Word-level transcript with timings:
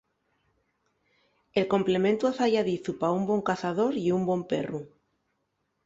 El 1.61 1.65
complementu 1.75 2.27
afayadizu 2.31 2.91
pa 3.03 3.15
un 3.19 3.23
bon 3.31 3.41
cazador 3.51 3.93
ye 4.03 4.11
un 4.19 4.23
bon 4.31 4.41
perru. 4.53 4.81